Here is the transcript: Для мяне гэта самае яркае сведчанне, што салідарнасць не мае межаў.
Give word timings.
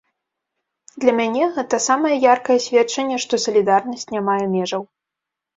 Для 1.03 1.13
мяне 1.19 1.43
гэта 1.57 1.79
самае 1.89 2.13
яркае 2.33 2.57
сведчанне, 2.69 3.21
што 3.27 3.41
салідарнасць 3.47 4.11
не 4.15 4.21
мае 4.31 4.41
межаў. 4.57 4.83